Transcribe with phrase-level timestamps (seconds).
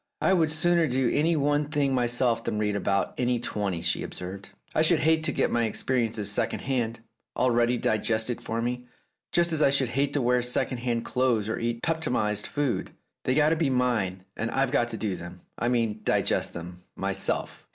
[0.19, 4.49] "I would sooner do any one thing myself than read about any twenty," she observed.
[4.73, 7.01] "I should hate to get my experiences secondhand,
[7.37, 8.87] already digested for me,
[9.31, 12.93] just as I should hate to wear second hand clothes or eat peptonized food.
[13.25, 16.81] They've got to be mine, and I've got to do them— I mean digest them—
[17.05, 17.67] myself."